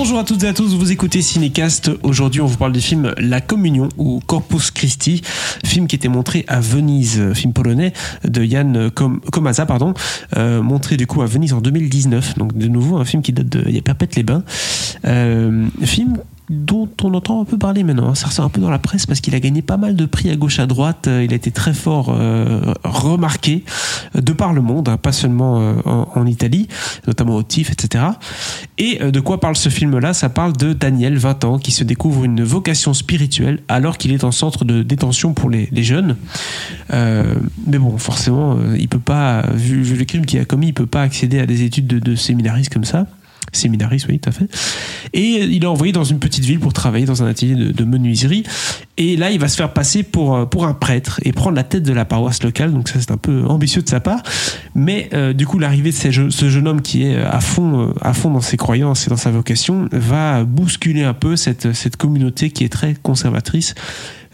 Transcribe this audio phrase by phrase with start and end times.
[0.00, 1.90] Bonjour à toutes et à tous, vous écoutez Cinécast.
[2.04, 5.22] Aujourd'hui, on vous parle du film La Communion ou Corpus Christi,
[5.64, 9.94] film qui était montré à Venise, film polonais de Jan Komasa, pardon,
[10.36, 12.38] euh, montré du coup à Venise en 2019.
[12.38, 14.44] Donc de nouveau un film qui date de il y a Perpète les Bains.
[15.04, 16.18] Euh, film
[16.50, 18.14] dont on entend un peu parler maintenant.
[18.14, 20.30] Ça ressort un peu dans la presse parce qu'il a gagné pas mal de prix
[20.30, 21.06] à gauche à droite.
[21.06, 23.64] Euh, il a été très fort euh, remarqué
[24.16, 26.68] euh, de par le monde, hein, pas seulement en, Italie,
[27.06, 28.04] notamment au TIFF, etc.
[28.76, 30.12] Et de quoi parle ce film-là?
[30.12, 34.24] Ça parle de Daniel, 20 ans, qui se découvre une vocation spirituelle alors qu'il est
[34.24, 36.16] en centre de détention pour les, jeunes.
[36.90, 41.02] mais bon, forcément, il peut pas, vu, le crime qu'il a commis, il peut pas
[41.02, 43.06] accéder à des études de, de séminaristes comme ça
[43.52, 44.46] séminariste, oui, tout à fait.
[45.12, 48.44] Et il est envoyé dans une petite ville pour travailler dans un atelier de, menuiserie.
[48.96, 51.64] Et là, il va se faire passer pour, euh, pour un prêtre et prendre la
[51.64, 52.72] tête de la paroisse locale.
[52.72, 54.22] Donc ça, c'est un peu ambitieux de sa part.
[54.74, 58.12] Mais euh, du coup, l'arrivée de ce jeune homme qui est à fond, euh, à
[58.12, 62.50] fond dans ses croyances et dans sa vocation va bousculer un peu cette, cette communauté
[62.50, 63.74] qui est très conservatrice.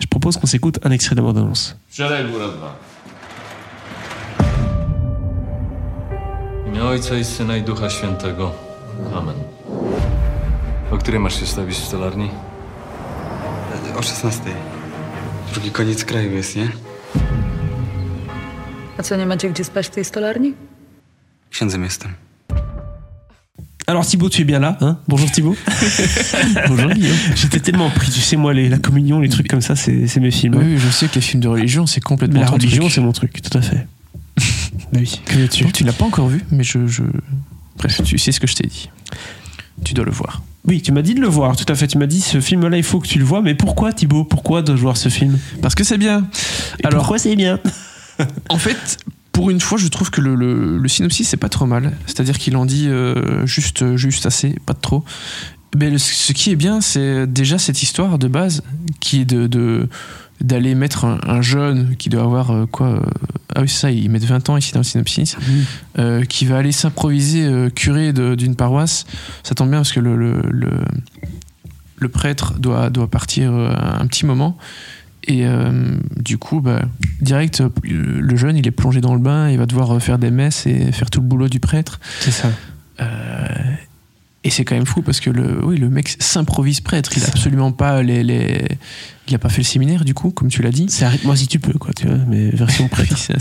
[0.00, 1.76] Je propose qu'on s'écoute un extrait de la bande-annonce.
[9.14, 9.34] Amen.
[10.90, 12.30] O której masz się stawić w stolarni?
[13.96, 14.42] O 16.
[15.52, 16.68] Drugi koniec kraju jest, nie?
[18.98, 20.54] A co, nie macie gdzie spać w tej stolarni?
[21.50, 22.14] Księdzem jestem.
[23.86, 24.96] Alors Thibaut, tu es bien là, hein?
[25.08, 25.56] Bonjour Thibaut.
[26.68, 27.16] Bonjour Guillaume.
[27.34, 30.30] J'étais tellement pris, tu sais moi, les, la communion, les trucs comme ça, c'est mes
[30.30, 30.54] films.
[30.54, 32.40] Oui, je sais que les films de religion, c'est complètement.
[32.40, 33.86] la religion, c'est mon truc, tout à fait.
[34.94, 35.20] oui.
[35.26, 37.02] Que tu, tu l'as pas encore vu, mais je, je,
[37.76, 38.90] Bref, tu sais ce que je t'ai dit.
[39.84, 40.42] Tu dois le voir.
[40.66, 41.86] Oui, tu m'as dit de le voir, tout à fait.
[41.86, 43.42] Tu m'as dit ce film-là, il faut que tu le vois.
[43.42, 44.24] Mais pourquoi, Thibaut?
[44.24, 45.38] Pourquoi de voir ce film?
[45.60, 46.26] Parce que c'est bien.
[46.82, 47.60] Alors, pourquoi c'est bien?
[48.48, 48.98] En fait,
[49.32, 51.92] pour une fois, je trouve que le, le, synopsis, c'est pas trop mal.
[52.06, 55.04] C'est-à-dire qu'il en dit euh, juste, juste assez, pas de trop.
[55.76, 58.62] Mais ce qui est bien, c'est déjà cette histoire de base
[59.00, 59.88] qui est de, de
[60.40, 63.00] d'aller mettre un, jeune qui doit avoir euh, quoi euh,
[63.54, 65.40] ah oui c'est ça ils mettent 20 ans ici dans le synopsis mmh.
[65.98, 69.06] euh, qui va aller s'improviser curé d'une paroisse.
[69.42, 70.72] Ça tombe bien parce que le, le,
[71.96, 74.56] le, prêtre doit, doit partir un petit moment.
[75.26, 75.46] Et
[76.16, 76.82] du coup bah,
[77.20, 80.66] direct le jeune il est plongé dans le bain il va devoir faire des messes
[80.66, 82.00] et faire tout le boulot du prêtre.
[82.20, 82.50] C'est ça
[84.44, 87.10] et c'est quand même fou parce que le, oui, le mec s'improvise prêtre.
[87.16, 88.62] Il a absolument pas les, les,
[89.26, 90.84] Il a pas fait le séminaire, du coup, comme tu l'as dit.
[90.90, 93.16] C'est arrête-moi si tu peux, quoi, tu vois, mais version prêtre.
[93.16, 93.38] c'est un,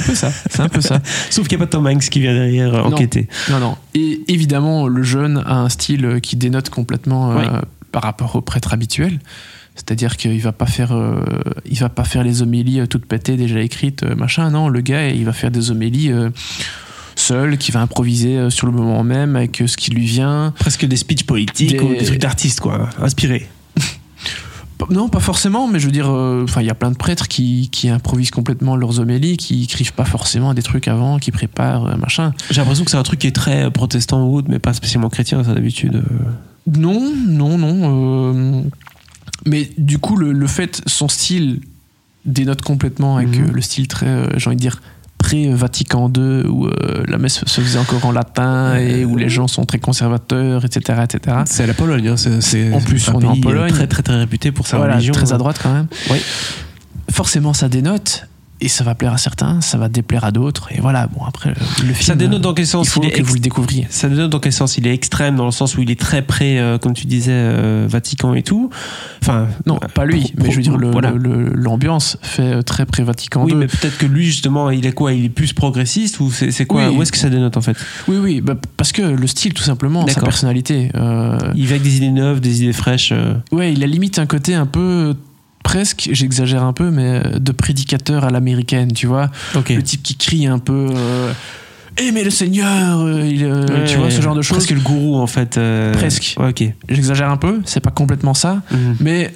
[0.00, 0.32] peu ça.
[0.50, 1.02] C'est un peu ça.
[1.30, 3.28] Sauf qu'il n'y a pas Tom Hanks qui vient derrière euh, enquêter.
[3.50, 3.76] Non, non.
[3.94, 7.60] Et évidemment, le jeune a un style qui dénote complètement euh,
[7.92, 9.18] par rapport au prêtre habituel.
[9.74, 11.22] C'est-à-dire qu'il va pas faire, euh,
[11.66, 14.50] il va pas faire les homélies toutes pétées déjà écrites, machin.
[14.50, 16.10] Non, le gars, il va faire des homélies
[17.28, 20.52] seul, qui va improviser euh, sur le moment même avec euh, ce qui lui vient.
[20.58, 23.46] Presque des speeches politiques ou des trucs d'artistes, quoi, inspirés.
[24.90, 27.68] Non, pas forcément, mais je veux dire, euh, il y a plein de prêtres qui,
[27.68, 32.32] qui, improvisent complètement leurs homélies, qui écrivent pas forcément des trucs avant, qui préparent, machin.
[32.48, 35.10] J'ai l'impression que c'est un truc qui est très protestant ou autre, mais pas spécialement
[35.10, 36.04] chrétien, ça d'habitude.
[36.68, 38.66] Non, non, non.
[39.46, 41.60] mais du coup, le, fait, son style
[42.24, 43.50] dénote complètement avec mhm.
[43.50, 44.80] le style très, j'ai envie de dire,
[45.28, 49.46] pré-Vatican II, où euh, la messe se faisait encore en latin et où les gens
[49.46, 51.00] sont très conservateurs, etc.
[51.04, 51.38] etc.
[51.44, 53.70] C'est la Pologne, hein, c'est, en plus on est en Pologne.
[53.70, 55.12] Très, très, très réputé pour sa religion.
[55.12, 55.86] Très à droite quand même.
[56.10, 56.18] Oui.
[57.10, 58.26] Forcément, ça dénote
[58.60, 60.72] et ça va plaire à certains, ça va déplaire à d'autres.
[60.72, 61.94] Et voilà, bon, après, le film.
[61.94, 63.86] Ça dénote dans quel sens Il faut que vous le découvriez.
[63.90, 66.22] Ça dénote dans quel sens Il est extrême, dans le sens où il est très
[66.22, 68.70] près, euh, comme tu disais, euh, Vatican et tout.
[69.22, 69.46] Enfin.
[69.66, 73.66] Non, pas lui, mais je veux dire, l'ambiance fait euh, très près Vatican Oui, mais
[73.66, 77.02] peut-être que lui, justement, il est quoi Il est plus progressiste ou c'est quoi Où
[77.02, 77.76] est-ce que ça dénote, en fait?
[78.08, 80.90] Oui, oui, bah, parce que le style, tout simplement, sa personnalité.
[81.54, 83.12] Il va avec des idées neuves, des idées fraîches.
[83.52, 85.14] Ouais, il a limite un côté un peu
[85.68, 89.30] presque, j'exagère un peu, mais euh, de prédicateur à l'américaine, tu vois.
[89.54, 90.88] Le type qui crie un peu.
[90.96, 91.30] Euh,
[91.98, 93.40] eh mais le Seigneur, euh, il,
[93.86, 94.56] tu vois ce genre de choses.
[94.56, 95.60] Presque le gourou en fait.
[95.92, 96.36] Presque.
[96.38, 96.64] ok.
[96.88, 98.96] J'exagère un peu, c'est pas complètement ça, mhm.
[99.00, 99.30] mais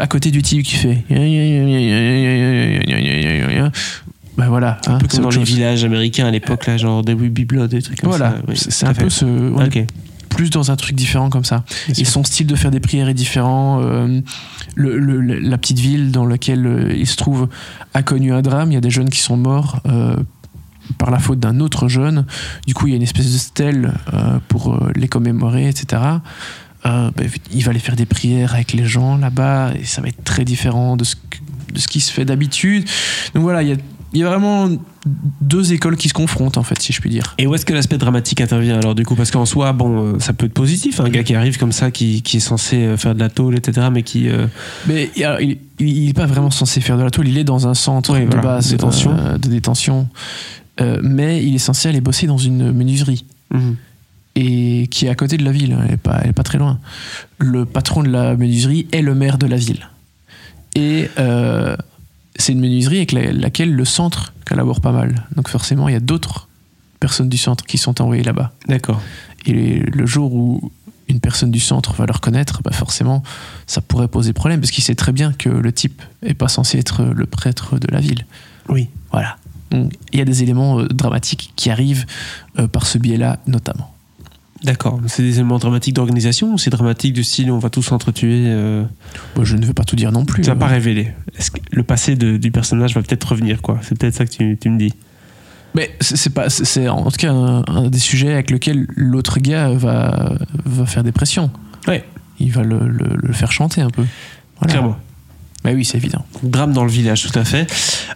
[0.00, 1.04] à côté du type qui fait.
[4.38, 4.80] Ben voilà.
[4.86, 8.00] Un peu comme dans les villages américains à l'époque, là, genre des Blood, des trucs
[8.00, 8.36] comme ça.
[8.42, 9.26] Voilà, c'est un peu ce
[10.34, 11.64] plus dans un truc différent comme ça.
[11.96, 13.80] Et son style de faire des prières est différent.
[13.82, 14.20] Euh,
[14.74, 17.48] le, la petite ville dans laquelle euh, il se trouve
[17.94, 18.72] a connu un drame.
[18.72, 19.80] Il y a des jeunes qui sont morts.
[19.86, 20.16] Euh,
[20.98, 22.26] par la faute d'un autre jeune.
[22.66, 23.94] Du coup, il y a une espèce de stèle
[24.48, 26.02] pour les commémorer, etc.
[26.84, 27.10] Ben,
[27.54, 30.44] il va aller faire des prières avec les gens là-bas et ça va être très
[30.44, 31.16] différent de ce,
[31.72, 32.84] de ce qui se fait d'habitude.
[33.34, 33.76] Donc voilà, il y a
[34.14, 34.68] il y a vraiment
[35.40, 37.34] deux écoles qui se confrontent en fait, si je puis dire.
[37.38, 39.16] Et où est-ce que l'aspect dramatique intervient alors du coup?
[39.16, 41.90] Parce qu'en soi, bon, euh, ça peut être positif, un gars qui arrive comme ça,
[41.90, 44.28] qui, qui est censé euh, faire de la tôle, etc., mais qui...
[44.28, 44.46] euh,
[44.86, 47.44] Mais il, alors, il, il est pas vraiment censé faire de la tôle, il est
[47.44, 49.14] dans un centre de voilà, base détention.
[49.18, 50.08] euh, de détention.
[50.80, 53.24] Euh, mais il est censé aller bosser dans une menuiserie.
[53.52, 53.76] mhm.
[54.36, 56.58] et qui est à côté de la ville, elle est pas, elle est pas très
[56.58, 56.78] loin.
[57.38, 59.88] Le patron de la menuiserie est le maire de la ville.
[60.76, 61.08] Et
[62.36, 65.26] c'est une menuiserie avec la- laquelle le centre collabore pas mal.
[65.36, 66.48] Donc forcément, il y a d'autres
[67.00, 68.52] personnes du centre qui sont envoyées là-bas.
[68.68, 69.00] D'accord.
[69.46, 70.72] Et le jour où
[71.08, 73.22] une personne du centre va le reconnaître, bah forcément,
[73.66, 76.78] ça pourrait poser problème, parce qu'il sait très bien que le type est pas censé
[76.78, 78.26] être le prêtre de la ville.
[78.68, 78.88] Oui.
[79.12, 79.36] Voilà.
[79.70, 82.06] Donc il y a des éléments euh, dramatiques qui arrivent
[82.58, 83.93] euh, par ce biais-là, notamment.
[84.64, 85.00] D'accord.
[85.06, 88.82] C'est des éléments dramatiques d'organisation ou c'est dramatique du style on va tous s'entretuer euh...
[89.36, 90.42] Bon, je ne veux pas tout dire non plus.
[90.42, 91.12] Tu pas Euh, révéler.
[91.38, 93.78] Est-ce que le passé de- du personnage va peut-être revenir, quoi?
[93.82, 94.92] C'est peut-être ça que tu, tu me dis.
[95.74, 99.70] Mais c'est pas, c'est en tout cas un, un des sujets avec lequel l'autre gars
[99.70, 100.32] va,
[100.64, 101.50] va faire des pressions.
[101.88, 102.04] Ouais.
[102.38, 104.04] Il va le, le- le faire chanter un peu.
[104.60, 104.72] Voilà.
[104.72, 104.96] Clairement.
[105.64, 106.24] Bah oui, c'est évident.
[106.42, 107.66] Drame dans le village, tout à fait.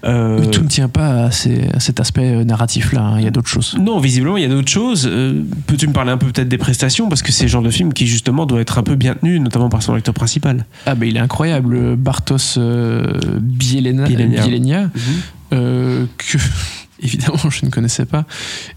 [0.05, 3.01] Euh, Mais tout ne tient pas à, ces- à cet aspect euh, narratif-là.
[3.01, 3.15] hein.
[3.19, 3.75] Il y a d'autres choses.
[3.81, 5.09] Non, visiblement, il y a d'autres choses.
[5.11, 7.09] Euh, Peux-tu me parler un peu peut-être des prestations?
[7.09, 9.41] Parce que c'est le genre de film qui, justement, doit être un peu bien tenu,
[9.41, 10.67] notamment par son acteur principal.
[10.85, 11.97] Ah, bah il est incroyable.
[11.97, 14.43] Bartos euh, Bielena, Bielenia.
[14.43, 14.91] Bielenia,
[15.55, 16.37] euh, que
[17.03, 18.27] évidemment je ne connaissais pas.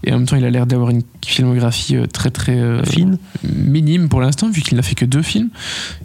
[0.04, 3.18] Et en même temps, il a l'air d'avoir une filmographie très très euh, Fine.
[3.54, 5.50] minime pour l'instant, vu qu'il n'a fait que deux films.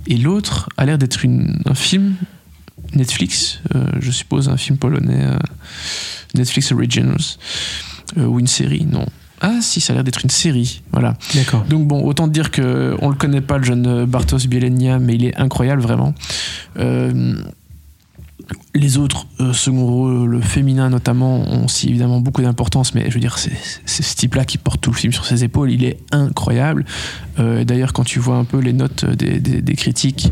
[0.07, 1.19] Et l'autre a l'air d'être
[1.65, 2.15] un film
[2.95, 5.37] Netflix, euh, je suppose, un film polonais, euh,
[6.35, 7.17] Netflix Originals,
[8.17, 9.05] euh, ou une série, non.
[9.41, 11.15] Ah si, ça a l'air d'être une série, voilà.
[11.35, 11.63] D'accord.
[11.65, 15.25] Donc bon, autant dire que on le connaît pas, le jeune Bartos Bielenia, mais il
[15.25, 16.15] est incroyable vraiment.
[16.79, 17.35] Euh,
[18.73, 23.13] les autres euh, second rôles, le féminin notamment, ont aussi évidemment beaucoup d'importance, mais je
[23.15, 23.51] veux dire, c'est
[23.85, 26.85] c'est ce type-là qui porte tout le film sur ses épaules, il est incroyable.
[27.39, 30.29] Euh, D'ailleurs, quand tu vois un peu les notes des, des- des critiques,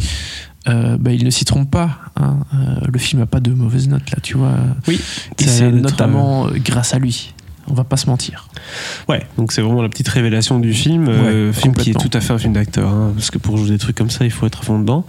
[0.68, 2.00] euh, bah, ils ne s'y trompent pas.
[2.16, 2.38] hein.
[2.54, 4.54] Euh, le film n'a pas de mauvaises notes là, tu vois.
[4.88, 5.00] Oui.
[5.40, 7.34] Il c'est notamment euh, grâce à lui.
[7.68, 8.48] On va pas se mentir.
[9.10, 11.08] Ouais, donc c'est vraiment la petite révélation du film.
[11.08, 12.90] Ouais, film qui est tout à fait un film d'acteur.
[12.90, 15.04] hein, parce que pour jouer des trucs comme ça, il faut être à fond dedans.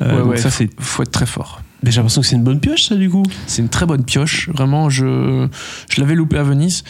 [0.00, 0.70] Ouais, donc ouais, ça, c'est.
[0.80, 1.60] faut être très fort.
[1.82, 3.22] Mais j'ai l'impression que c'est une bonne pioche, ça, du coup.
[3.46, 4.48] C'est une très bonne pioche.
[4.48, 5.46] Vraiment, je,
[5.90, 6.82] je l'avais loupé à Venise.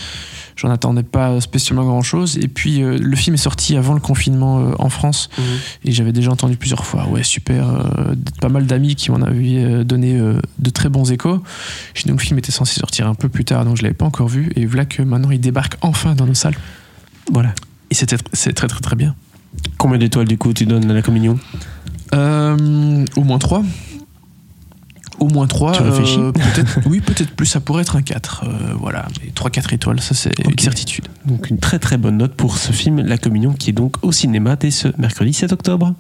[0.57, 2.39] J'en attendais pas spécialement grand chose.
[2.39, 5.29] Et puis, euh, le film est sorti avant le confinement euh, en France.
[5.85, 7.07] Et j'avais déjà entendu plusieurs fois.
[7.07, 7.69] Ouais, super.
[7.69, 11.43] euh, pas mal d'amis qui m'en avaient donné de très bons échos.
[11.95, 14.07] J'ai donc, le film était censé sortir un peu plus tard, donc je l'avais pas
[14.07, 14.51] encore vu.
[14.57, 16.57] Et voilà que maintenant, il débarque enfin dans nos salles.
[17.31, 17.55] Voilà.
[17.91, 19.15] Et c'est très, très, très bien.
[19.77, 21.39] Combien d'étoiles, du coup, tu donnes à la communion?
[22.13, 23.63] Au moins 3.
[25.21, 25.73] Au moins 3.
[25.73, 28.45] Tu réfléchis peut-être, oui, peut-être plus, ça pourrait être un 4.
[28.45, 31.09] euh, voilà, mais 3-4 étoiles, ça c'est une certitude.
[31.27, 34.13] Donc, une très très bonne note pour ce film, La communion, qui est donc au
[34.13, 35.95] cinéma dès ce mercredi 7 octobre.